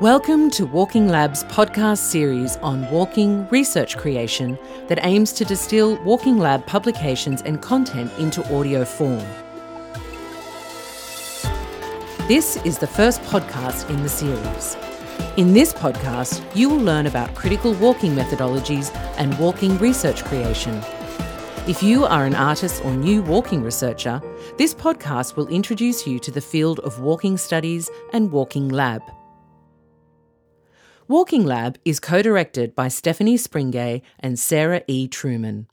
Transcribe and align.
Welcome 0.00 0.48
to 0.50 0.64
Walking 0.64 1.08
Lab's 1.08 1.42
podcast 1.42 1.98
series 1.98 2.56
on 2.58 2.88
walking 2.88 3.48
research 3.48 3.96
creation 3.96 4.56
that 4.86 5.04
aims 5.04 5.32
to 5.32 5.44
distill 5.44 5.96
Walking 6.04 6.38
Lab 6.38 6.64
publications 6.68 7.42
and 7.42 7.60
content 7.60 8.12
into 8.16 8.44
audio 8.56 8.84
form. 8.84 9.24
This 12.28 12.58
is 12.64 12.78
the 12.78 12.86
first 12.86 13.20
podcast 13.22 13.90
in 13.90 14.00
the 14.04 14.08
series. 14.08 14.76
In 15.36 15.52
this 15.52 15.72
podcast, 15.72 16.44
you 16.54 16.68
will 16.68 16.78
learn 16.78 17.08
about 17.08 17.34
critical 17.34 17.74
walking 17.74 18.14
methodologies 18.14 18.94
and 19.16 19.36
walking 19.36 19.76
research 19.78 20.24
creation. 20.24 20.80
If 21.66 21.82
you 21.82 22.04
are 22.04 22.24
an 22.24 22.36
artist 22.36 22.84
or 22.84 22.94
new 22.94 23.20
walking 23.20 23.64
researcher, 23.64 24.22
this 24.58 24.74
podcast 24.74 25.34
will 25.34 25.48
introduce 25.48 26.06
you 26.06 26.20
to 26.20 26.30
the 26.30 26.40
field 26.40 26.78
of 26.80 27.00
walking 27.00 27.36
studies 27.36 27.90
and 28.12 28.30
walking 28.30 28.68
lab. 28.68 29.02
Walking 31.08 31.46
Lab 31.46 31.78
is 31.86 32.00
co 32.00 32.20
directed 32.20 32.74
by 32.74 32.88
Stephanie 32.88 33.38
Springgay 33.38 34.02
and 34.20 34.38
Sarah 34.38 34.82
E. 34.86 35.08
Truman. 35.08 35.66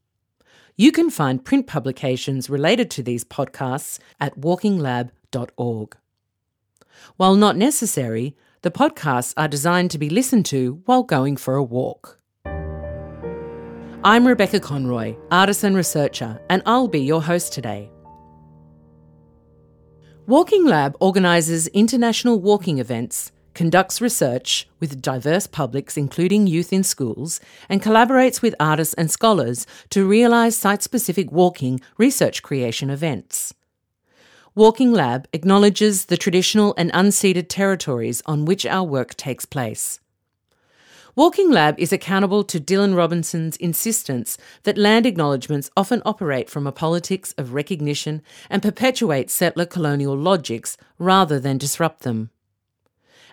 You 0.77 0.93
can 0.93 1.09
find 1.09 1.43
print 1.43 1.67
publications 1.67 2.49
related 2.49 2.89
to 2.91 3.03
these 3.03 3.25
podcasts 3.25 3.99
at 4.17 4.39
walkinglab.org. 4.39 5.97
While 7.17 7.35
not 7.35 7.57
necessary, 7.57 8.37
the 8.61 8.71
podcasts 8.71 9.33
are 9.35 9.49
designed 9.49 9.91
to 9.91 9.97
be 9.97 10.09
listened 10.09 10.45
to 10.45 10.81
while 10.85 11.03
going 11.03 11.35
for 11.35 11.55
a 11.55 11.63
walk. 11.63 12.17
I'm 14.05 14.25
Rebecca 14.25 14.61
Conroy, 14.61 15.17
artist 15.31 15.65
and 15.65 15.75
researcher, 15.75 16.39
and 16.49 16.63
I'll 16.65 16.87
be 16.87 17.01
your 17.01 17.21
host 17.21 17.51
today. 17.51 17.91
Walking 20.27 20.63
Lab 20.63 20.95
organises 21.01 21.67
international 21.67 22.39
walking 22.39 22.79
events 22.79 23.33
conducts 23.55 23.99
research 23.99 24.67
with 24.79 25.01
diverse 25.01 25.47
publics, 25.47 25.97
including 25.97 26.45
youth 26.45 26.71
in 26.71 26.83
schools, 26.83 27.39
and 27.67 27.81
collaborates 27.81 28.43
with 28.43 28.53
artists 28.59 28.93
and 28.93 29.09
scholars 29.09 29.65
to 29.89 30.07
realise 30.07 30.55
site 30.55 30.83
specific 30.83 31.31
walking 31.31 31.79
research 31.97 32.43
creation 32.43 32.91
events. 32.91 33.55
Walking 34.53 34.91
Lab 34.91 35.27
acknowledges 35.33 36.05
the 36.05 36.15
traditional 36.15 36.73
and 36.77 36.91
unceded 36.93 37.47
territories 37.49 38.21
on 38.25 38.45
which 38.45 38.65
our 38.65 38.83
work 38.83 39.15
takes 39.15 39.45
place. 39.45 39.99
Walking 41.15 41.49
Lab 41.49 41.79
is 41.79 41.93
accountable 41.93 42.43
to 42.43 42.59
Dylan 42.59 42.93
Robinson's 42.93 43.55
insistence 43.57 44.37
that 44.63 44.77
land 44.77 45.05
acknowledgements 45.05 45.71
often 45.77 46.01
operate 46.05 46.49
from 46.49 46.67
a 46.67 46.73
politics 46.73 47.33
of 47.37 47.53
recognition 47.53 48.21
and 48.49 48.61
perpetuate 48.61 49.29
settler 49.29 49.65
colonial 49.65 50.17
logics 50.17 50.75
rather 50.99 51.39
than 51.39 51.57
disrupt 51.57 52.03
them. 52.03 52.31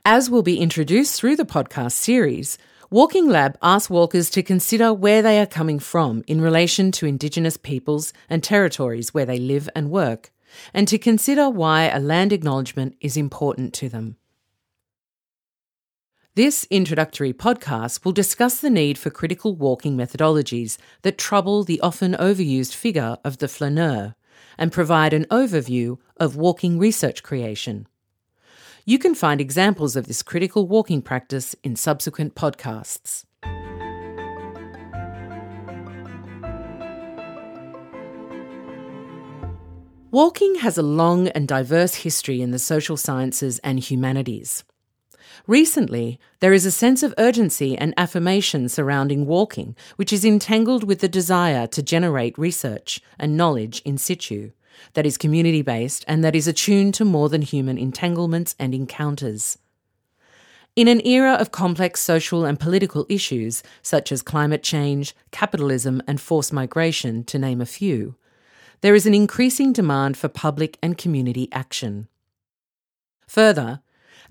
As 0.05 0.28
will 0.28 0.42
be 0.42 0.58
introduced 0.58 1.14
through 1.14 1.36
the 1.36 1.45
podcast 1.45 1.92
series, 1.92 2.58
Walking 2.91 3.28
Lab 3.28 3.56
asks 3.62 3.89
walkers 3.89 4.31
to 4.31 4.42
consider 4.42 4.92
where 4.92 5.22
they 5.22 5.39
are 5.39 5.47
coming 5.47 5.78
from 5.78 6.25
in 6.27 6.41
relation 6.41 6.91
to 6.92 7.06
Indigenous 7.06 7.56
peoples 7.56 8.12
and 8.28 8.42
territories 8.42 9.14
where 9.14 9.25
they 9.25 9.39
live 9.39 9.69
and 9.77 9.92
work, 9.92 10.33
and 10.75 10.89
to 10.89 10.98
consider 10.98 11.48
why 11.48 11.84
a 11.84 12.00
land 12.00 12.33
acknowledgement 12.33 12.97
is 13.00 13.17
important 13.17 13.72
to 13.75 13.89
them. 13.89 14.17
This 16.34 16.66
introductory 16.69 17.33
podcast 17.33 18.05
will 18.05 18.11
discuss 18.11 18.61
the 18.61 18.70
need 18.70 18.98
for 18.98 19.11
critical 19.11 19.55
walking 19.55 19.97
methodologies 19.97 20.78
that 21.03 21.16
trouble 21.16 21.62
the 21.62 21.81
often 21.81 22.14
overused 22.14 22.75
figure 22.75 23.19
of 23.25 23.39
the 23.39 23.47
flaneur 23.47 24.16
and 24.59 24.72
provide 24.72 25.12
an 25.12 25.27
overview 25.27 25.98
of 26.16 26.34
walking 26.34 26.77
research 26.77 27.22
creation. 27.22 27.87
You 28.84 28.98
can 28.98 29.14
find 29.14 29.41
examples 29.41 29.94
of 29.94 30.08
this 30.08 30.25
critical 30.25 30.66
walking 30.66 31.02
practice 31.02 31.55
in 31.62 31.77
subsequent 31.77 32.34
podcasts. 32.34 33.25
Walking 40.10 40.56
has 40.56 40.76
a 40.76 40.82
long 40.82 41.28
and 41.28 41.47
diverse 41.47 41.94
history 41.94 42.43
in 42.43 42.50
the 42.50 42.59
social 42.59 42.97
sciences 42.97 43.60
and 43.60 43.78
humanities. 43.78 44.65
Recently, 45.47 46.19
there 46.41 46.53
is 46.53 46.66
a 46.66 46.72
sense 46.72 47.04
of 47.04 47.14
urgency 47.19 47.78
and 47.78 47.94
affirmation 47.97 48.69
surrounding 48.69 49.26
walking, 49.26 49.76
which 49.94 50.12
is 50.12 50.25
entangled 50.25 50.82
with 50.82 50.99
the 50.99 51.09
desire 51.09 51.69
to 51.69 51.84
generate 51.84 52.37
research 52.37 53.00
and 53.16 53.37
knowledge 53.37 53.81
in 53.84 53.97
situ 53.97 54.50
that 54.94 55.06
is 55.06 55.19
community 55.19 55.62
based, 55.62 56.05
and 56.09 56.25
that 56.25 56.37
is 56.37 56.49
attuned 56.49 56.94
to 56.94 57.05
more 57.05 57.28
than 57.28 57.43
human 57.43 57.78
entanglements 57.78 58.55
and 58.59 58.75
encounters. 58.75 59.59
In 60.75 60.88
an 60.88 61.06
era 61.06 61.34
of 61.34 61.53
complex 61.53 62.00
social 62.00 62.47
and 62.47 62.59
political 62.59 63.05
issues, 63.09 63.62
such 63.82 64.11
as 64.11 64.22
climate 64.22 64.62
change, 64.62 65.15
capitalism, 65.31 66.03
and 66.06 66.21
forced 66.21 66.53
migration, 66.53 67.25
to 67.25 67.38
name 67.38 67.61
a 67.61 67.66
few, 67.66 68.16
there 68.81 68.94
is 68.94 69.06
an 69.06 69.15
increasing 69.15 69.72
demand 69.72 70.16
for 70.16 70.28
public 70.28 70.78
and 70.82 70.97
community 70.97 71.49
action. 71.53 72.09
Further, 73.28 73.81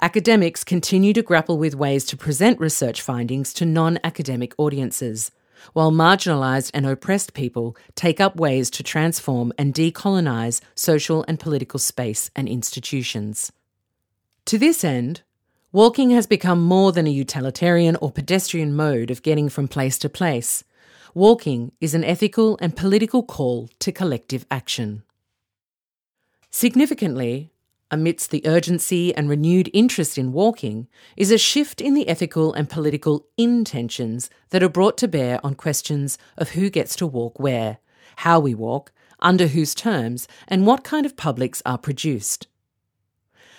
academics 0.01 0.63
continue 0.63 1.13
to 1.13 1.21
grapple 1.21 1.59
with 1.59 1.75
ways 1.75 2.05
to 2.05 2.17
present 2.17 2.59
research 2.59 3.01
findings 3.01 3.53
to 3.53 3.65
non 3.65 3.99
academic 4.03 4.53
audiences 4.57 5.31
while 5.73 5.91
marginalised 5.91 6.71
and 6.73 6.85
oppressed 6.85 7.33
people 7.33 7.75
take 7.95 8.19
up 8.19 8.35
ways 8.35 8.69
to 8.71 8.83
transform 8.83 9.53
and 9.57 9.73
decolonise 9.73 10.61
social 10.75 11.23
and 11.27 11.39
political 11.39 11.79
space 11.79 12.29
and 12.35 12.47
institutions. 12.47 13.51
To 14.45 14.57
this 14.57 14.83
end, 14.83 15.21
walking 15.71 16.09
has 16.11 16.27
become 16.27 16.61
more 16.61 16.91
than 16.91 17.07
a 17.07 17.11
utilitarian 17.11 17.95
or 17.97 18.11
pedestrian 18.11 18.75
mode 18.75 19.11
of 19.11 19.23
getting 19.23 19.49
from 19.49 19.67
place 19.67 19.97
to 19.99 20.09
place. 20.09 20.63
Walking 21.13 21.71
is 21.79 21.93
an 21.93 22.03
ethical 22.03 22.57
and 22.61 22.75
political 22.75 23.23
call 23.23 23.69
to 23.79 23.91
collective 23.91 24.45
action. 24.49 25.03
Significantly, 26.49 27.51
amidst 27.91 28.31
the 28.31 28.41
urgency 28.47 29.13
and 29.13 29.29
renewed 29.29 29.69
interest 29.73 30.17
in 30.17 30.31
walking, 30.31 30.87
is 31.15 31.29
a 31.29 31.37
shift 31.37 31.81
in 31.81 31.93
the 31.93 32.07
ethical 32.07 32.53
and 32.53 32.69
political 32.69 33.27
intentions 33.37 34.29
that 34.49 34.63
are 34.63 34.69
brought 34.69 34.97
to 34.97 35.07
bear 35.07 35.39
on 35.45 35.53
questions 35.53 36.17
of 36.37 36.51
who 36.51 36.69
gets 36.69 36.95
to 36.95 37.05
walk 37.05 37.39
where, 37.39 37.77
how 38.17 38.39
we 38.39 38.55
walk, 38.55 38.91
under 39.19 39.47
whose 39.47 39.75
terms, 39.75 40.27
and 40.47 40.65
what 40.65 40.83
kind 40.83 41.05
of 41.05 41.17
publics 41.17 41.61
are 41.65 41.77
produced. 41.77 42.47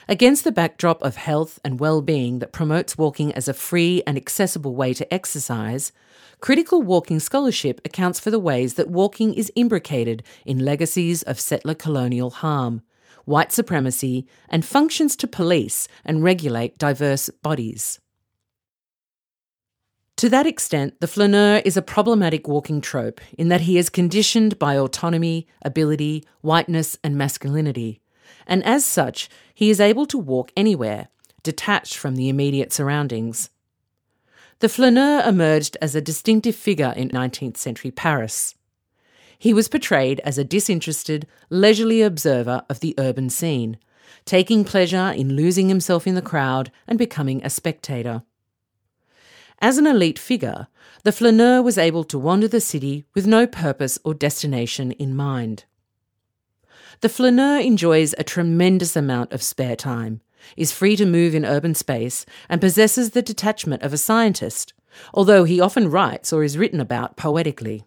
Against 0.08 0.42
the 0.42 0.50
backdrop 0.50 1.00
of 1.02 1.14
health 1.14 1.60
and 1.64 1.78
well-being 1.78 2.40
that 2.40 2.52
promotes 2.52 2.98
walking 2.98 3.32
as 3.32 3.46
a 3.46 3.54
free 3.54 4.02
and 4.06 4.16
accessible 4.16 4.74
way 4.74 4.92
to 4.94 5.14
exercise, 5.14 5.92
critical 6.40 6.82
walking 6.82 7.20
scholarship 7.20 7.80
accounts 7.84 8.18
for 8.18 8.30
the 8.30 8.40
ways 8.40 8.74
that 8.74 8.90
walking 8.90 9.32
is 9.32 9.52
imbricated 9.54 10.24
in 10.44 10.64
legacies 10.64 11.22
of 11.22 11.38
settler 11.38 11.74
colonial 11.74 12.30
harm, 12.30 12.82
white 13.24 13.52
supremacy, 13.52 14.26
and 14.48 14.64
functions 14.64 15.16
to 15.16 15.26
police 15.26 15.88
and 16.04 16.22
regulate 16.22 16.78
diverse 16.78 17.28
bodies. 17.42 18.00
To 20.16 20.28
that 20.28 20.46
extent, 20.46 21.00
the 21.00 21.08
flaneur 21.08 21.62
is 21.64 21.76
a 21.76 21.82
problematic 21.82 22.46
walking 22.46 22.80
trope 22.80 23.20
in 23.36 23.48
that 23.48 23.62
he 23.62 23.78
is 23.78 23.90
conditioned 23.90 24.58
by 24.58 24.76
autonomy, 24.76 25.48
ability, 25.62 26.24
whiteness, 26.42 26.96
and 27.02 27.16
masculinity, 27.16 28.00
and 28.46 28.64
as 28.64 28.84
such, 28.84 29.28
he 29.54 29.70
is 29.70 29.80
able 29.80 30.06
to 30.06 30.18
walk 30.18 30.52
anywhere, 30.56 31.08
detached 31.42 31.96
from 31.96 32.16
the 32.16 32.28
immediate 32.28 32.72
surroundings. 32.72 33.50
The 34.60 34.68
flaneur 34.68 35.22
emerged 35.26 35.76
as 35.82 35.94
a 35.94 36.00
distinctive 36.00 36.54
figure 36.54 36.94
in 36.96 37.08
19th 37.08 37.56
century 37.56 37.90
Paris. 37.90 38.54
He 39.42 39.52
was 39.52 39.66
portrayed 39.66 40.20
as 40.20 40.38
a 40.38 40.44
disinterested, 40.44 41.26
leisurely 41.50 42.00
observer 42.00 42.62
of 42.70 42.78
the 42.78 42.94
urban 42.96 43.28
scene, 43.28 43.76
taking 44.24 44.62
pleasure 44.62 45.12
in 45.16 45.34
losing 45.34 45.68
himself 45.68 46.06
in 46.06 46.14
the 46.14 46.22
crowd 46.22 46.70
and 46.86 46.96
becoming 46.96 47.44
a 47.44 47.50
spectator. 47.50 48.22
As 49.58 49.78
an 49.78 49.86
elite 49.88 50.16
figure, 50.16 50.68
the 51.02 51.10
flaneur 51.10 51.60
was 51.60 51.76
able 51.76 52.04
to 52.04 52.20
wander 52.20 52.46
the 52.46 52.60
city 52.60 53.04
with 53.14 53.26
no 53.26 53.48
purpose 53.48 53.98
or 54.04 54.14
destination 54.14 54.92
in 54.92 55.12
mind. 55.12 55.64
The 57.00 57.08
flaneur 57.08 57.58
enjoys 57.58 58.14
a 58.16 58.22
tremendous 58.22 58.94
amount 58.94 59.32
of 59.32 59.42
spare 59.42 59.74
time, 59.74 60.20
is 60.56 60.70
free 60.70 60.94
to 60.94 61.04
move 61.04 61.34
in 61.34 61.44
urban 61.44 61.74
space, 61.74 62.24
and 62.48 62.60
possesses 62.60 63.10
the 63.10 63.22
detachment 63.22 63.82
of 63.82 63.92
a 63.92 63.98
scientist, 63.98 64.72
although 65.12 65.42
he 65.42 65.60
often 65.60 65.90
writes 65.90 66.32
or 66.32 66.44
is 66.44 66.56
written 66.56 66.80
about 66.80 67.16
poetically. 67.16 67.84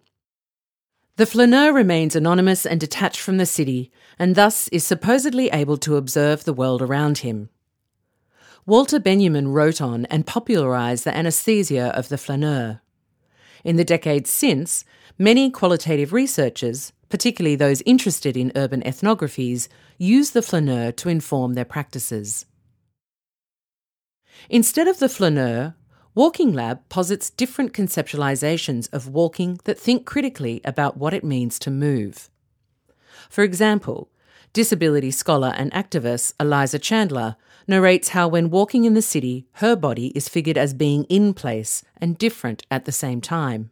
The 1.17 1.25
flaneur 1.25 1.71
remains 1.71 2.13
anonymous 2.13 2.65
and 2.65 2.77
detached 2.77 3.21
from 3.21 3.37
the 3.37 3.45
city, 3.45 3.89
and 4.19 4.35
thus 4.35 4.67
is 4.69 4.85
supposedly 4.85 5.49
able 5.49 5.77
to 5.77 5.95
observe 5.95 6.43
the 6.43 6.53
world 6.53 6.81
around 6.81 7.19
him. 7.19 7.49
Walter 8.65 8.99
Benjamin 8.99 9.47
wrote 9.47 9.79
on 9.79 10.05
and 10.07 10.27
popularised 10.27 11.05
the 11.05 11.15
anesthesia 11.15 11.95
of 11.95 12.09
the 12.09 12.17
flaneur. 12.17 12.81
In 13.63 13.77
the 13.77 13.85
decades 13.85 14.29
since, 14.29 14.83
many 15.17 15.49
qualitative 15.49 16.11
researchers, 16.11 16.91
particularly 17.07 17.55
those 17.55 17.81
interested 17.85 18.35
in 18.35 18.51
urban 18.53 18.83
ethnographies, 18.85 19.69
use 19.97 20.31
the 20.31 20.41
flaneur 20.41 20.91
to 20.91 21.07
inform 21.07 21.53
their 21.53 21.63
practices. 21.63 22.45
Instead 24.49 24.89
of 24.89 24.99
the 24.99 25.07
flaneur, 25.07 25.75
Walking 26.15 26.53
Lab 26.53 26.87
posits 26.87 27.29
different 27.29 27.73
conceptualizations 27.73 28.87
of 28.93 29.09
walking 29.09 29.59
that 29.65 29.77
think 29.77 30.05
critically 30.05 30.61
about 30.63 30.95
what 30.95 31.13
it 31.13 31.25
means 31.25 31.59
to 31.59 31.69
move. 31.69 32.29
For 33.29 33.43
example, 33.43 34.09
disability 34.53 35.11
scholar 35.11 35.53
and 35.57 35.73
activist 35.73 36.31
Eliza 36.39 36.79
Chandler 36.79 37.35
narrates 37.67 38.09
how 38.09 38.29
when 38.29 38.49
walking 38.49 38.85
in 38.85 38.93
the 38.93 39.01
city, 39.01 39.45
her 39.55 39.75
body 39.75 40.13
is 40.15 40.29
figured 40.29 40.57
as 40.57 40.73
being 40.73 41.03
in 41.05 41.33
place 41.33 41.83
and 41.97 42.17
different 42.17 42.65
at 42.71 42.85
the 42.85 42.93
same 42.93 43.19
time. 43.19 43.71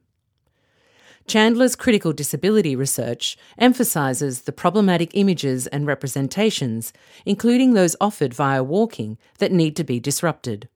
Chandler's 1.25 1.77
critical 1.77 2.11
disability 2.11 2.75
research 2.75 3.37
emphasises 3.57 4.41
the 4.41 4.51
problematic 4.51 5.11
images 5.13 5.65
and 5.67 5.87
representations, 5.87 6.91
including 7.25 7.73
those 7.73 7.95
offered 8.01 8.33
via 8.33 8.61
walking, 8.61 9.17
that 9.37 9.53
need 9.53 9.77
to 9.77 9.85
be 9.85 10.01
disrupted. 10.01 10.67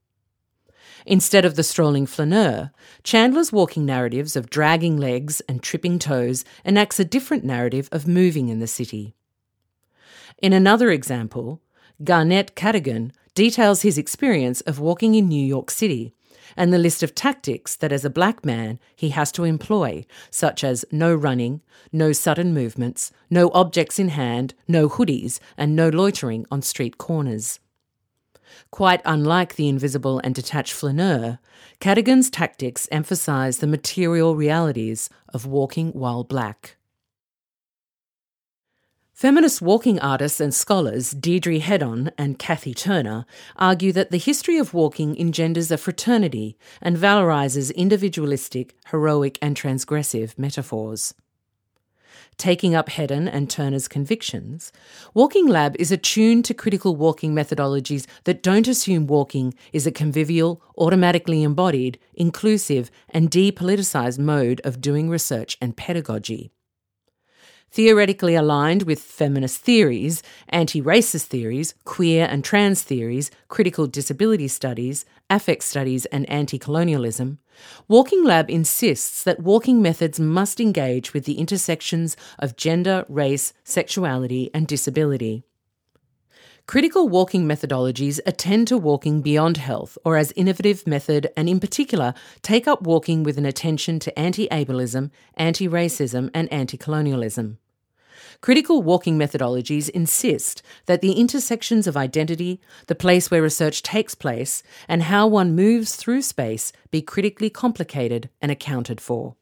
Instead 1.05 1.45
of 1.45 1.55
the 1.55 1.63
strolling 1.63 2.05
flaneur, 2.05 2.71
Chandler's 3.03 3.51
walking 3.51 3.85
narratives 3.85 4.35
of 4.35 4.49
dragging 4.49 4.97
legs 4.97 5.41
and 5.47 5.61
tripping 5.61 5.99
toes 5.99 6.44
enacts 6.65 6.99
a 6.99 7.05
different 7.05 7.44
narrative 7.44 7.88
of 7.91 8.07
moving 8.07 8.49
in 8.49 8.59
the 8.59 8.67
city. 8.67 9.15
In 10.39 10.53
another 10.53 10.91
example, 10.91 11.61
Garnette 12.03 12.55
Cadogan 12.55 13.11
details 13.33 13.81
his 13.81 13.97
experience 13.97 14.61
of 14.61 14.79
walking 14.79 15.15
in 15.15 15.27
New 15.27 15.45
York 15.45 15.71
City 15.71 16.13
and 16.55 16.71
the 16.71 16.77
list 16.77 17.03
of 17.03 17.13
tactics 17.13 17.75
that 17.75 17.91
as 17.91 18.05
a 18.05 18.09
black 18.09 18.45
man 18.45 18.79
he 18.95 19.09
has 19.09 19.31
to 19.33 19.44
employ, 19.44 20.05
such 20.29 20.63
as 20.63 20.85
no 20.91 21.13
running, 21.13 21.61
no 21.91 22.11
sudden 22.13 22.53
movements, 22.53 23.11
no 23.29 23.51
objects 23.53 23.99
in 23.99 24.09
hand, 24.09 24.53
no 24.67 24.88
hoodies, 24.88 25.39
and 25.57 25.75
no 25.75 25.89
loitering 25.89 26.45
on 26.51 26.61
street 26.61 26.97
corners. 26.97 27.59
Quite 28.71 29.01
unlike 29.05 29.55
the 29.55 29.67
invisible 29.67 30.19
and 30.23 30.33
detached 30.33 30.73
flaneur, 30.73 31.39
Cadogan's 31.79 32.29
tactics 32.29 32.88
emphasise 32.91 33.57
the 33.57 33.67
material 33.67 34.35
realities 34.35 35.09
of 35.29 35.45
walking 35.45 35.91
while 35.91 36.23
black. 36.23 36.77
Feminist 39.17 39.63
walking 39.63 39.99
artists 39.99 40.39
and 40.39 40.53
scholars 40.53 41.09
Deirdre 41.09 41.59
Heddon 41.59 42.11
and 42.19 42.38
Cathy 42.38 42.75
Turner 42.75 43.25
argue 43.55 43.91
that 43.94 44.11
the 44.11 44.19
history 44.19 44.59
of 44.59 44.75
walking 44.75 45.17
engenders 45.17 45.71
a 45.71 45.77
fraternity 45.79 46.55
and 46.83 46.95
valorises 46.95 47.73
individualistic, 47.73 48.75
heroic, 48.91 49.39
and 49.41 49.55
transgressive 49.55 50.38
metaphors. 50.38 51.15
Taking 52.38 52.75
up 52.75 52.89
Heddon 52.89 53.28
and 53.28 53.50
Turner's 53.50 53.88
convictions, 53.88 54.72
Walking 55.16 55.48
Lab 55.48 55.75
is 55.80 55.92
attuned 55.92 56.45
to 56.45 56.54
critical 56.54 56.95
walking 56.95 57.34
methodologies 57.34 58.06
that 58.25 58.44
don't 58.44 58.68
assume 58.68 59.07
walking 59.07 59.56
is 59.74 59.88
a 59.88 59.92
convivial, 59.92 60.62
automatically 60.78 61.42
embodied, 61.42 61.98
inclusive, 62.13 62.92
and 63.10 63.31
depoliticised 63.31 64.19
mode 64.19 64.62
of 64.63 64.81
doing 64.81 65.10
research 65.10 65.57
and 65.60 65.75
pedagogy. 65.75 66.51
Theoretically 67.72 68.36
aligned 68.36 68.84
with 68.84 69.00
feminist 69.00 69.62
theories, 69.62 70.24
anti 70.50 70.81
racist 70.81 71.25
theories, 71.25 71.75
queer 71.84 72.25
and 72.30 72.44
trans 72.44 72.81
theories, 72.81 73.30
critical 73.50 73.88
disability 73.88 74.48
studies, 74.48 75.06
affect 75.30 75.64
studies, 75.64 76.06
and 76.08 76.28
anti 76.30 76.58
colonialism, 76.58 77.40
Walking 77.88 78.24
Lab 78.24 78.50
insists 78.50 79.24
that 79.24 79.40
walking 79.40 79.81
methods 79.81 80.19
must 80.19 80.60
engage 80.60 81.14
with 81.14 81.25
the 81.25 81.40
intersections 81.40 82.18
of 82.40 82.56
gender, 82.56 83.06
race, 83.10 83.54
sexuality, 83.64 84.50
and 84.54 84.68
disability. 84.68 85.44
Critical 86.68 87.08
walking 87.08 87.48
methodologies 87.48 88.19
attend 88.25 88.68
to 88.68 88.78
walking 88.78 89.22
beyond 89.22 89.56
health 89.56 89.98
or 90.04 90.18
as 90.18 90.34
innovative 90.34 90.86
method 90.86 91.31
and 91.38 91.48
in 91.48 91.62
particular 91.62 92.14
take 92.42 92.68
up 92.68 92.81
walking 92.81 93.24
with 93.24 93.38
an 93.38 93.46
attention 93.46 94.00
to 94.00 94.19
anti-ableism, 94.19 95.10
anti-racism 95.36 96.30
and 96.34 96.52
anti-colonialism. 96.52 97.58
Critical 98.42 98.81
walking 98.84 99.18
methodologies 99.18 99.88
insist 99.92 100.62
that 100.88 101.00
the 101.00 101.14
intersections 101.14 101.88
of 101.88 101.96
identity, 101.96 102.60
the 102.88 102.96
place 102.96 103.31
where 103.31 103.42
research 103.42 103.81
takes 103.81 104.14
place, 104.14 104.62
and 104.90 105.04
how 105.04 105.25
one 105.25 105.56
moves 105.56 105.96
through 105.96 106.22
space 106.22 106.74
be 106.92 107.02
critically 107.02 107.50
complicated 107.50 108.30
and 108.42 108.52
accounted 108.52 109.00
for. 109.00 109.38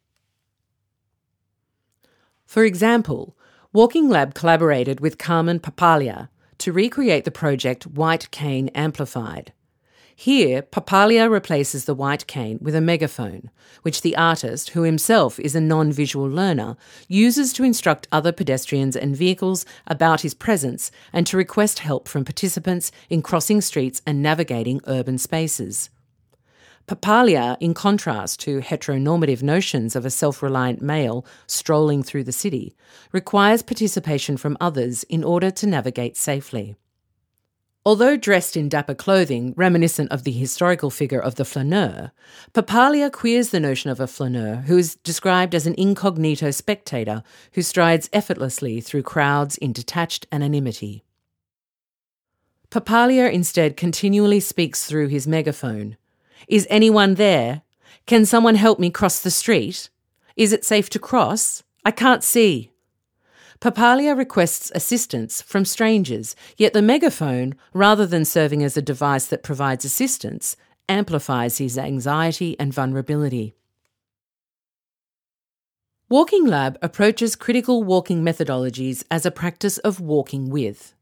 For 2.46 2.64
example, 2.66 3.36
Walking 3.74 4.08
Lab 4.08 4.34
collaborated 4.36 5.02
with 5.02 5.18
Carmen 5.18 5.60
Papalia, 5.60 6.30
to 6.60 6.72
recreate 6.72 7.26
the 7.26 7.32
project 7.32 7.88
White 7.88 8.32
Cane 8.32 8.70
Amplified. 8.70 9.54
Here, 10.18 10.62
Papalia 10.62 11.30
replaces 11.30 11.84
the 11.84 11.94
white 11.94 12.26
cane 12.26 12.58
with 12.62 12.74
a 12.74 12.80
megaphone, 12.80 13.52
which 13.82 14.02
the 14.02 14.16
artist, 14.16 14.70
who 14.70 14.84
himself 14.84 15.38
is 15.40 15.56
a 15.56 15.62
non 15.62 15.92
visual 15.92 16.26
learner, 16.26 16.78
uses 17.10 17.52
to 17.54 17.66
instruct 17.66 18.08
other 18.14 18.32
pedestrians 18.32 18.96
and 18.96 19.14
vehicles 19.14 19.66
about 19.86 20.22
his 20.22 20.34
presence 20.34 20.90
and 21.12 21.28
to 21.28 21.36
request 21.36 21.80
help 21.80 22.08
from 22.08 22.24
participants 22.24 22.94
in 23.10 23.22
crossing 23.22 23.60
streets 23.60 24.02
and 24.08 24.24
navigating 24.24 24.80
urban 24.88 25.18
spaces. 25.18 25.90
Papalia, 26.88 27.58
in 27.60 27.74
contrast 27.74 28.40
to 28.42 28.62
heteronormative 28.62 29.42
notions 29.42 29.96
of 29.96 30.06
a 30.06 30.12
self 30.12 30.44
reliant 30.44 30.82
male 30.82 31.26
strolling 31.48 32.04
through 32.04 32.26
the 32.26 32.32
city, 32.32 32.76
requires 33.12 33.64
participation 33.64 34.38
from 34.38 34.58
others 34.62 35.04
in 35.06 35.24
order 35.24 35.50
to 35.50 35.66
navigate 35.66 36.16
safely. 36.16 36.76
Although 37.88 38.18
dressed 38.18 38.58
in 38.58 38.70
dapper 38.70 38.96
clothing 38.96 39.54
reminiscent 39.56 40.12
of 40.12 40.24
the 40.24 40.32
historical 40.32 40.90
figure 40.90 41.20
of 41.20 41.36
the 41.36 41.46
flaneur, 41.46 42.12
Papalia 42.54 43.12
queers 43.12 43.50
the 43.50 43.60
notion 43.60 43.92
of 43.92 44.00
a 44.00 44.08
flaneur 44.08 44.64
who 44.68 44.78
is 44.78 44.96
described 44.98 45.54
as 45.54 45.68
an 45.68 45.76
incognito 45.78 46.50
spectator 46.50 47.24
who 47.54 47.62
strides 47.62 48.10
effortlessly 48.12 48.82
through 48.82 49.04
crowds 49.04 49.58
in 49.58 49.72
detached 49.72 50.26
anonymity. 50.32 51.04
Papalia 52.72 53.32
instead 53.32 53.78
continually 53.78 54.40
speaks 54.40 54.86
through 54.86 55.10
his 55.10 55.28
megaphone, 55.28 55.96
is 56.48 56.68
anyone 56.70 57.16
there? 57.16 57.62
Can 58.06 58.26
someone 58.26 58.56
help 58.56 58.80
me 58.80 58.90
cross 58.90 59.20
the 59.20 59.32
street? 59.32 59.90
Is 60.36 60.54
it 60.54 60.66
safe 60.66 60.90
to 60.92 61.00
cross? 61.00 61.64
I 61.84 61.92
can't 61.92 62.24
see. 62.24 62.72
Papalia 63.60 64.16
requests 64.18 64.72
assistance 64.76 65.42
from 65.42 65.66
strangers, 65.66 66.36
yet 66.58 66.74
the 66.74 66.82
megaphone, 66.82 67.56
rather 67.74 68.06
than 68.06 68.26
serving 68.26 68.64
as 68.64 68.76
a 68.76 68.82
device 68.82 69.26
that 69.28 69.44
provides 69.44 69.86
assistance, 69.86 70.58
amplifies 70.90 71.58
his 71.58 71.78
anxiety 71.78 72.60
and 72.60 72.74
vulnerability. 72.74 73.56
Walking 76.10 76.46
Lab 76.46 76.78
approaches 76.84 77.36
critical 77.36 77.82
walking 77.82 78.24
methodologies 78.24 79.04
as 79.10 79.26
a 79.26 79.32
practice 79.32 79.80
of 79.80 80.00
walking 80.00 80.50
with. 80.50 80.94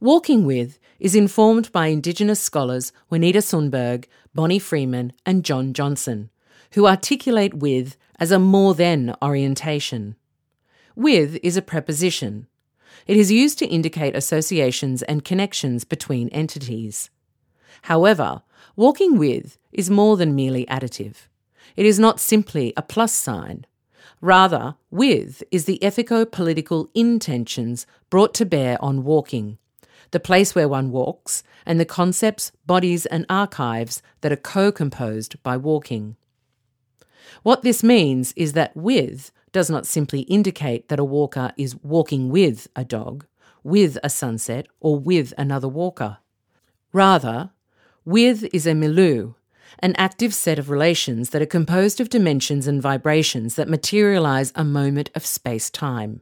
Walking 0.00 0.44
with 0.44 0.78
is 0.98 1.14
informed 1.14 1.72
by 1.72 1.86
Indigenous 1.86 2.40
scholars 2.40 2.92
Juanita 3.08 3.38
Sundberg, 3.38 4.06
Bonnie 4.34 4.58
Freeman, 4.58 5.12
and 5.24 5.44
John 5.44 5.72
Johnson, 5.72 6.30
who 6.72 6.86
articulate 6.86 7.54
with 7.54 7.96
as 8.18 8.30
a 8.30 8.38
more 8.38 8.74
than 8.74 9.14
orientation. 9.22 10.16
With 10.94 11.38
is 11.42 11.56
a 11.56 11.62
preposition. 11.62 12.46
It 13.06 13.16
is 13.16 13.30
used 13.30 13.58
to 13.58 13.66
indicate 13.66 14.16
associations 14.16 15.02
and 15.02 15.24
connections 15.24 15.84
between 15.84 16.28
entities. 16.30 17.10
However, 17.82 18.42
walking 18.74 19.18
with 19.18 19.58
is 19.72 19.90
more 19.90 20.16
than 20.16 20.34
merely 20.34 20.66
additive. 20.66 21.28
It 21.76 21.86
is 21.86 21.98
not 21.98 22.20
simply 22.20 22.72
a 22.76 22.82
plus 22.82 23.12
sign. 23.12 23.66
Rather, 24.20 24.76
with 24.90 25.42
is 25.50 25.66
the 25.66 25.78
ethico 25.82 26.30
political 26.30 26.90
intentions 26.94 27.86
brought 28.08 28.32
to 28.34 28.46
bear 28.46 28.82
on 28.82 29.04
walking, 29.04 29.58
the 30.10 30.20
place 30.20 30.54
where 30.54 30.68
one 30.68 30.90
walks, 30.90 31.42
and 31.64 31.80
the 31.80 31.84
concepts, 31.84 32.52
bodies, 32.66 33.06
and 33.06 33.26
archives 33.28 34.02
that 34.20 34.32
are 34.32 34.36
co 34.36 34.70
composed 34.70 35.42
by 35.42 35.56
walking. 35.56 36.16
What 37.42 37.62
this 37.62 37.82
means 37.82 38.32
is 38.36 38.52
that 38.54 38.76
with 38.76 39.30
does 39.52 39.70
not 39.70 39.86
simply 39.86 40.20
indicate 40.22 40.88
that 40.88 40.98
a 40.98 41.04
walker 41.04 41.52
is 41.56 41.76
walking 41.82 42.28
with 42.28 42.68
a 42.76 42.84
dog, 42.84 43.26
with 43.62 43.98
a 44.02 44.10
sunset, 44.10 44.66
or 44.80 44.98
with 44.98 45.32
another 45.38 45.68
walker. 45.68 46.18
Rather, 46.92 47.50
with 48.04 48.44
is 48.52 48.66
a 48.66 48.74
milieu, 48.74 49.32
an 49.80 49.94
active 49.96 50.32
set 50.32 50.58
of 50.58 50.70
relations 50.70 51.30
that 51.30 51.42
are 51.42 51.46
composed 51.46 52.00
of 52.00 52.08
dimensions 52.08 52.66
and 52.66 52.80
vibrations 52.80 53.56
that 53.56 53.68
materialize 53.68 54.52
a 54.54 54.64
moment 54.64 55.10
of 55.14 55.26
space 55.26 55.70
time. 55.70 56.20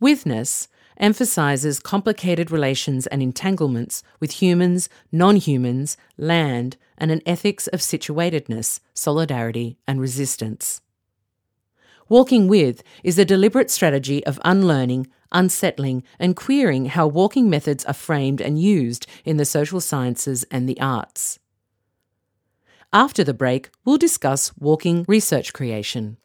Withness 0.00 0.68
emphasizes 0.98 1.80
complicated 1.80 2.50
relations 2.50 3.06
and 3.06 3.22
entanglements 3.22 4.02
with 4.20 4.42
humans, 4.42 4.88
non 5.10 5.36
humans, 5.36 5.96
land, 6.16 6.76
and 6.96 7.10
an 7.10 7.22
ethics 7.24 7.66
of 7.68 7.80
situatedness, 7.80 8.80
solidarity, 8.94 9.78
and 9.86 10.00
resistance. 10.00 10.80
Walking 12.08 12.48
with 12.48 12.82
is 13.04 13.18
a 13.18 13.24
deliberate 13.24 13.70
strategy 13.70 14.24
of 14.24 14.40
unlearning, 14.44 15.08
unsettling, 15.30 16.02
and 16.18 16.34
queering 16.34 16.86
how 16.86 17.06
walking 17.06 17.50
methods 17.50 17.84
are 17.84 17.92
framed 17.92 18.40
and 18.40 18.60
used 18.60 19.06
in 19.24 19.36
the 19.36 19.44
social 19.44 19.80
sciences 19.80 20.44
and 20.50 20.68
the 20.68 20.80
arts. 20.80 21.38
After 22.92 23.22
the 23.22 23.34
break, 23.34 23.68
we'll 23.84 23.98
discuss 23.98 24.52
walking 24.58 25.04
research 25.06 25.52
creation. 25.52 26.16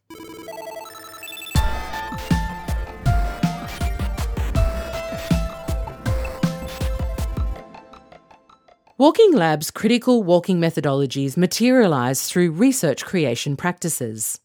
Walking 9.03 9.33
Lab's 9.33 9.69
critical 9.69 10.23
walking 10.23 10.61
methodologies 10.61 11.35
materialise 11.35 12.25
through 12.25 12.51
research 12.51 13.03
creation 13.03 13.57
practices. 13.57 14.39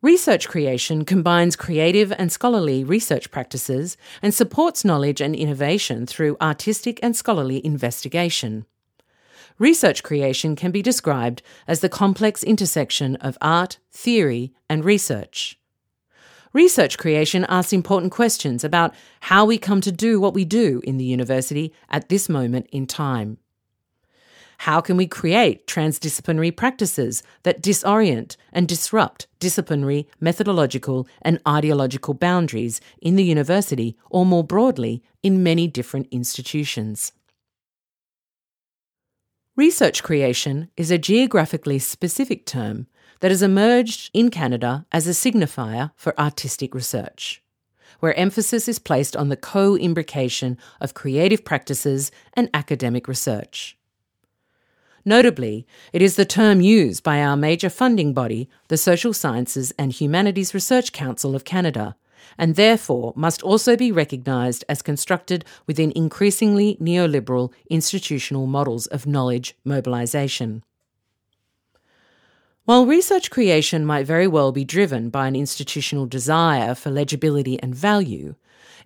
Research 0.00 0.48
creation 0.48 1.04
combines 1.04 1.54
creative 1.54 2.10
and 2.12 2.32
scholarly 2.32 2.82
research 2.82 3.30
practices 3.30 3.98
and 4.22 4.32
supports 4.32 4.86
knowledge 4.86 5.20
and 5.20 5.36
innovation 5.36 6.06
through 6.06 6.38
artistic 6.40 6.98
and 7.02 7.14
scholarly 7.14 7.62
investigation. 7.62 8.64
Research 9.58 10.02
creation 10.02 10.56
can 10.56 10.70
be 10.70 10.80
described 10.80 11.42
as 11.66 11.80
the 11.80 11.90
complex 11.90 12.42
intersection 12.42 13.16
of 13.16 13.36
art, 13.42 13.76
theory, 13.92 14.54
and 14.70 14.82
research. 14.82 15.60
Research 16.54 16.96
creation 16.96 17.44
asks 17.50 17.74
important 17.74 18.12
questions 18.12 18.64
about 18.64 18.94
how 19.20 19.44
we 19.44 19.58
come 19.58 19.82
to 19.82 19.92
do 19.92 20.18
what 20.18 20.32
we 20.32 20.46
do 20.46 20.80
in 20.84 20.96
the 20.96 21.04
university 21.04 21.74
at 21.90 22.08
this 22.08 22.30
moment 22.30 22.66
in 22.72 22.86
time. 22.86 23.36
How 24.62 24.80
can 24.80 24.96
we 24.96 25.06
create 25.06 25.68
transdisciplinary 25.68 26.54
practices 26.54 27.22
that 27.44 27.62
disorient 27.62 28.36
and 28.52 28.66
disrupt 28.66 29.28
disciplinary, 29.38 30.08
methodological, 30.20 31.06
and 31.22 31.40
ideological 31.46 32.12
boundaries 32.14 32.80
in 33.00 33.14
the 33.14 33.24
university 33.24 33.96
or 34.10 34.26
more 34.26 34.42
broadly 34.42 35.02
in 35.22 35.44
many 35.44 35.68
different 35.68 36.08
institutions? 36.10 37.12
Research 39.56 40.02
creation 40.02 40.70
is 40.76 40.90
a 40.90 40.98
geographically 40.98 41.78
specific 41.78 42.44
term 42.44 42.88
that 43.20 43.30
has 43.30 43.42
emerged 43.42 44.10
in 44.12 44.28
Canada 44.28 44.86
as 44.90 45.06
a 45.06 45.10
signifier 45.10 45.92
for 45.94 46.18
artistic 46.18 46.74
research, 46.74 47.42
where 48.00 48.14
emphasis 48.18 48.66
is 48.66 48.80
placed 48.80 49.16
on 49.16 49.28
the 49.28 49.36
co 49.36 49.76
imbrication 49.76 50.56
of 50.80 50.94
creative 50.94 51.44
practices 51.44 52.10
and 52.34 52.50
academic 52.52 53.06
research. 53.06 53.77
Notably, 55.08 55.66
it 55.94 56.02
is 56.02 56.16
the 56.16 56.26
term 56.26 56.60
used 56.60 57.02
by 57.02 57.22
our 57.22 57.34
major 57.34 57.70
funding 57.70 58.12
body, 58.12 58.46
the 58.68 58.76
Social 58.76 59.14
Sciences 59.14 59.72
and 59.78 59.90
Humanities 59.90 60.52
Research 60.52 60.92
Council 60.92 61.34
of 61.34 61.46
Canada, 61.46 61.96
and 62.36 62.56
therefore 62.56 63.14
must 63.16 63.42
also 63.42 63.74
be 63.74 63.90
recognised 63.90 64.66
as 64.68 64.82
constructed 64.82 65.46
within 65.66 65.94
increasingly 65.96 66.76
neoliberal 66.78 67.50
institutional 67.70 68.46
models 68.46 68.86
of 68.88 69.06
knowledge 69.06 69.56
mobilisation. 69.64 70.62
While 72.66 72.84
research 72.84 73.30
creation 73.30 73.86
might 73.86 74.04
very 74.04 74.26
well 74.26 74.52
be 74.52 74.62
driven 74.62 75.08
by 75.08 75.26
an 75.26 75.34
institutional 75.34 76.04
desire 76.04 76.74
for 76.74 76.90
legibility 76.90 77.58
and 77.62 77.74
value, 77.74 78.34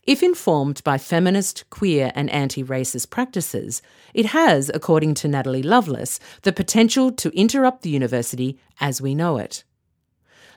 if 0.04 0.22
informed 0.22 0.82
by 0.82 0.98
feminist, 0.98 1.68
queer, 1.70 2.10
and 2.14 2.28
anti 2.30 2.64
racist 2.64 3.10
practices, 3.10 3.82
it 4.12 4.26
has, 4.26 4.70
according 4.74 5.14
to 5.14 5.28
Natalie 5.28 5.62
Loveless, 5.62 6.18
the 6.42 6.52
potential 6.52 7.12
to 7.12 7.30
interrupt 7.38 7.82
the 7.82 7.90
university 7.90 8.58
as 8.80 9.00
we 9.00 9.14
know 9.14 9.38
it. 9.38 9.62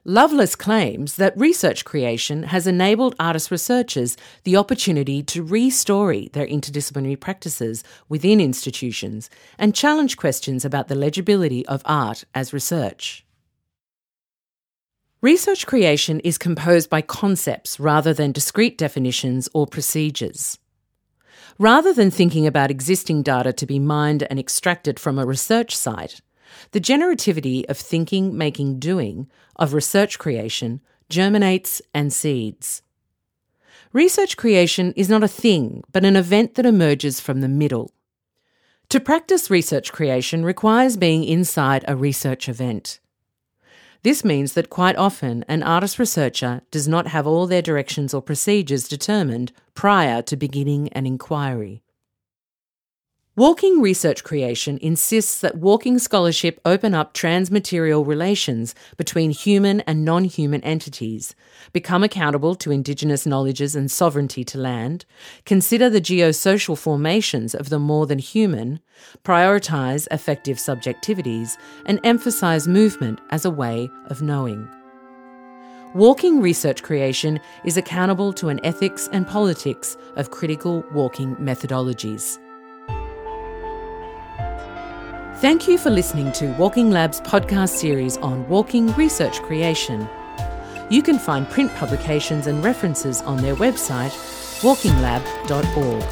Loveless 0.07 0.55
claims 0.55 1.15
that 1.15 1.35
research 1.35 1.83
creation 1.83 2.43
has 2.43 2.67
enabled 2.67 3.15
artist 3.19 3.49
researchers 3.49 4.15
the 4.43 4.55
opportunity 4.55 5.23
to 5.23 5.41
re-story 5.41 6.29
their 6.33 6.45
interdisciplinary 6.45 7.19
practices 7.19 7.83
within 8.07 8.39
institutions 8.39 9.31
and 9.57 9.73
challenge 9.73 10.15
questions 10.15 10.63
about 10.63 10.89
the 10.89 10.95
legibility 10.95 11.65
of 11.65 11.81
art 11.85 12.23
as 12.35 12.53
research. 12.53 13.24
Research 15.25 15.65
creation 15.65 16.19
is 16.19 16.37
composed 16.37 16.87
by 16.87 17.01
concepts 17.01 17.79
rather 17.79 18.13
than 18.13 18.31
discrete 18.31 18.77
definitions 18.77 19.49
or 19.55 19.65
procedures. 19.65 20.59
Rather 21.57 21.91
than 21.91 22.11
thinking 22.11 22.45
about 22.45 22.69
existing 22.69 23.23
data 23.23 23.51
to 23.51 23.65
be 23.65 23.79
mined 23.79 24.21
and 24.29 24.37
extracted 24.37 24.99
from 24.99 25.17
a 25.17 25.25
research 25.25 25.75
site, 25.75 26.21
the 26.73 26.79
generativity 26.79 27.65
of 27.67 27.75
thinking, 27.75 28.37
making, 28.37 28.77
doing 28.77 29.27
of 29.55 29.73
research 29.73 30.19
creation 30.19 30.79
germinates 31.09 31.81
and 31.91 32.13
seeds. 32.13 32.83
Research 33.93 34.37
creation 34.37 34.93
is 34.95 35.09
not 35.09 35.23
a 35.23 35.27
thing, 35.27 35.83
but 35.91 36.05
an 36.05 36.15
event 36.15 36.53
that 36.53 36.67
emerges 36.67 37.19
from 37.19 37.41
the 37.41 37.47
middle. 37.47 37.91
To 38.89 38.99
practice 38.99 39.49
research 39.49 39.91
creation 39.91 40.45
requires 40.45 40.97
being 40.97 41.23
inside 41.23 41.83
a 41.87 41.95
research 41.95 42.47
event. 42.47 42.99
This 44.05 44.23
means 44.23 44.53
that 44.53 44.69
quite 44.69 44.95
often 44.97 45.43
an 45.47 45.63
artist 45.63 45.97
researcher 45.97 46.61
does 46.69 46.87
not 46.87 47.07
have 47.07 47.25
all 47.25 47.47
their 47.47 47.63
directions 47.63 48.13
or 48.13 48.21
procedures 48.21 48.87
determined 48.87 49.51
prior 49.73 50.21
to 50.21 50.37
beginning 50.37 50.89
an 50.89 51.07
inquiry. 51.07 51.81
Walking 53.37 53.81
Research 53.81 54.23
Creation 54.23 54.79
insists 54.81 55.41
that 55.41 55.57
walking 55.57 55.99
scholarship 55.99 56.61
open 56.63 56.95
up 56.95 57.13
transmaterial 57.13 58.07
relations 58.07 58.73
between 58.95 59.31
human 59.31 59.81
and 59.81 60.05
non 60.05 60.23
human 60.23 60.63
entities, 60.63 61.35
become 61.73 62.01
accountable 62.01 62.55
to 62.55 62.71
Indigenous 62.71 63.25
knowledges 63.25 63.75
and 63.75 63.91
sovereignty 63.91 64.45
to 64.45 64.57
land, 64.57 65.03
consider 65.45 65.89
the 65.89 65.99
geosocial 65.99 66.77
formations 66.77 67.53
of 67.53 67.67
the 67.67 67.77
more 67.77 68.07
than 68.07 68.19
human, 68.19 68.79
prioritise 69.25 70.07
affective 70.11 70.55
subjectivities, 70.55 71.57
and 71.85 71.99
emphasise 72.05 72.67
movement 72.67 73.19
as 73.31 73.43
a 73.43 73.51
way 73.51 73.89
of 74.05 74.21
knowing. 74.21 74.65
Walking 75.93 76.39
Research 76.39 76.81
Creation 76.83 77.41
is 77.65 77.75
accountable 77.75 78.31
to 78.31 78.47
an 78.47 78.65
ethics 78.65 79.09
and 79.11 79.27
politics 79.27 79.97
of 80.15 80.31
critical 80.31 80.85
walking 80.93 81.35
methodologies. 81.35 82.39
Thank 85.39 85.67
you 85.67 85.77
for 85.77 85.89
listening 85.89 86.31
to 86.33 86.53
Walking 86.53 86.91
Lab's 86.91 87.19
podcast 87.19 87.71
series 87.71 88.15
on 88.17 88.47
walking 88.47 88.93
research 88.93 89.41
creation. 89.41 90.07
You 90.89 91.01
can 91.03 91.19
find 91.19 91.49
print 91.49 91.75
publications 91.75 92.47
and 92.47 92.63
references 92.63 93.21
on 93.23 93.41
their 93.41 93.55
website, 93.55 94.11
walkinglab.org. 94.61 96.03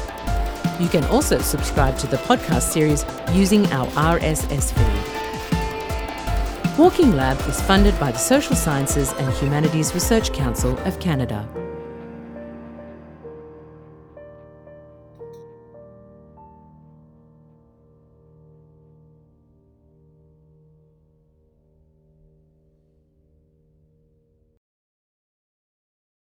You 0.78 0.88
can 0.88 1.04
also 1.04 1.38
subscribe 1.38 1.96
to 1.98 2.06
the 2.06 2.18
podcast 2.18 2.70
series 2.70 3.06
using 3.32 3.64
our 3.72 3.86
RSS 4.18 4.74
feed. 4.74 6.78
Walking 6.78 7.16
Lab 7.16 7.40
is 7.48 7.62
funded 7.62 7.98
by 7.98 8.12
the 8.12 8.18
Social 8.18 8.54
Sciences 8.54 9.14
and 9.14 9.32
Humanities 9.36 9.94
Research 9.94 10.34
Council 10.34 10.78
of 10.80 11.00
Canada. 11.00 11.48